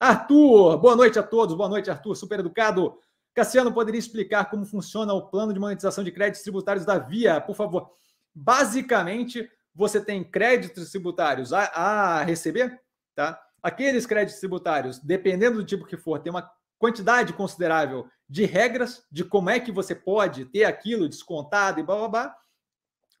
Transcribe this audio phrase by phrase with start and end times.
[0.00, 1.56] Arthur, boa noite a todos.
[1.56, 2.96] Boa noite, Arthur, super educado.
[3.34, 7.56] Cassiano, poderia explicar como funciona o plano de monetização de créditos tributários da Via, por
[7.56, 7.90] favor?
[8.32, 12.80] Basicamente, você tem créditos tributários a, a receber,
[13.14, 13.40] tá?
[13.60, 19.24] Aqueles créditos tributários, dependendo do tipo que for, tem uma quantidade considerável de regras de
[19.24, 22.36] como é que você pode ter aquilo descontado e blá blá blá.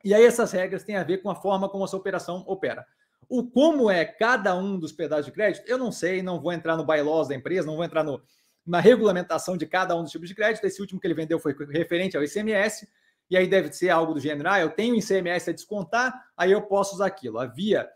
[0.04, 2.86] E aí essas regras têm a ver com a forma como a sua operação opera.
[3.28, 6.76] O como é cada um dos pedaços de crédito, eu não sei, não vou entrar
[6.76, 8.22] no bylaws da empresa, não vou entrar no,
[8.66, 10.64] na regulamentação de cada um dos tipos de crédito.
[10.64, 12.88] Esse último que ele vendeu foi referente ao ICMS,
[13.30, 16.62] e aí deve ser algo do gênero, ah, eu tenho ICMS a descontar, aí eu
[16.62, 17.38] posso usar aquilo.
[17.38, 17.88] Havia,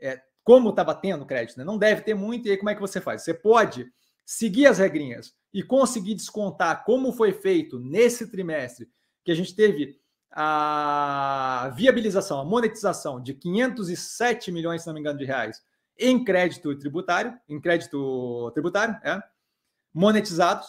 [0.00, 1.64] é, como estava tendo crédito, né?
[1.64, 3.22] não deve ter muito, e aí como é que você faz?
[3.22, 3.86] Você pode
[4.26, 8.88] seguir as regrinhas e conseguir descontar como foi feito nesse trimestre,
[9.24, 9.98] que a gente teve
[10.30, 15.60] a viabilização, a monetização de 507 milhões, se não me engano, de reais
[15.98, 19.20] em crédito tributário, em crédito tributário, é,
[19.92, 20.66] monetizados,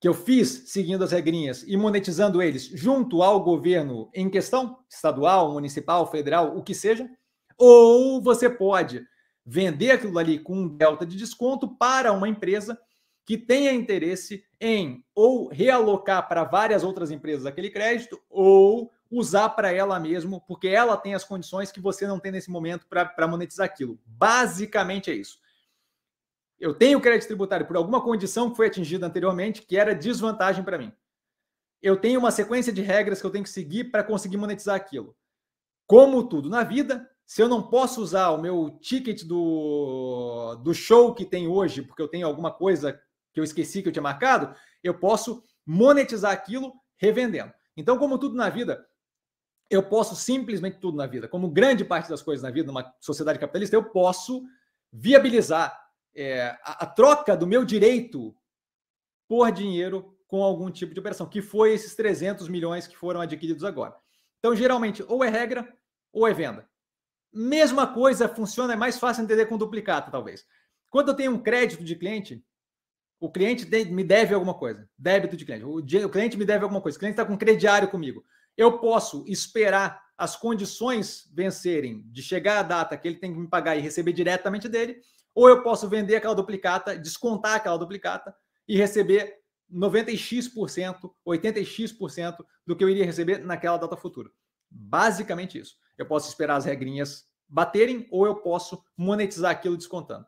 [0.00, 5.52] que eu fiz seguindo as regrinhas e monetizando eles junto ao governo em questão, estadual,
[5.52, 7.08] municipal, federal, o que seja,
[7.56, 9.04] ou você pode
[9.44, 12.78] vender aquilo ali com um delta de desconto para uma empresa
[13.24, 19.72] que tenha interesse em ou realocar para várias outras empresas aquele crédito ou usar para
[19.72, 23.66] ela mesmo, porque ela tem as condições que você não tem nesse momento para monetizar
[23.66, 23.98] aquilo.
[24.06, 25.38] Basicamente é isso.
[26.58, 30.78] Eu tenho crédito tributário por alguma condição que foi atingida anteriormente, que era desvantagem para
[30.78, 30.92] mim.
[31.82, 35.16] Eu tenho uma sequência de regras que eu tenho que seguir para conseguir monetizar aquilo.
[35.86, 41.14] Como tudo na vida, se eu não posso usar o meu ticket do, do show
[41.14, 43.00] que tem hoje, porque eu tenho alguma coisa
[43.32, 47.52] que eu esqueci que eu tinha marcado, eu posso monetizar aquilo revendendo.
[47.76, 48.86] Então, como tudo na vida,
[49.70, 53.38] eu posso simplesmente tudo na vida, como grande parte das coisas na vida, numa sociedade
[53.38, 54.42] capitalista, eu posso
[54.92, 55.78] viabilizar
[56.14, 58.34] é, a, a, troca do meu direito
[59.28, 63.62] por dinheiro com algum tipo de operação, que foi esses 300 milhões que foram adquiridos
[63.62, 63.94] agora.
[64.38, 65.72] Então, geralmente, ou é regra
[66.12, 66.68] ou é venda.
[67.32, 70.44] Mesma coisa funciona, é mais fácil entender com duplicata, talvez.
[70.88, 72.44] Quando eu tenho um crédito de cliente,
[73.20, 75.64] o cliente me deve alguma coisa, débito de cliente.
[75.64, 78.24] O, cliente me deve alguma coisa, o cliente está com crediário comigo.
[78.56, 83.46] Eu posso esperar as condições vencerem de chegar a data que ele tem que me
[83.46, 85.00] pagar e receber diretamente dele,
[85.34, 88.34] ou eu posso vender aquela duplicata, descontar aquela duplicata
[88.66, 89.36] e receber
[89.72, 94.30] 90x%, 80x% do que eu iria receber naquela data futura.
[94.70, 95.76] Basicamente isso.
[95.96, 100.26] Eu posso esperar as regrinhas baterem ou eu posso monetizar aquilo descontando.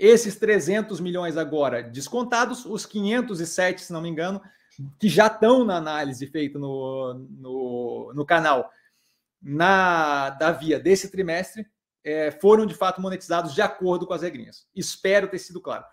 [0.00, 4.40] Esses 300 milhões agora descontados, os 507, se não me engano,
[4.98, 8.70] que já estão na análise feita no, no, no canal
[9.42, 11.66] na da via desse trimestre,
[12.02, 14.66] é, foram de fato monetizados de acordo com as regrinhas.
[14.74, 15.84] Espero ter sido claro.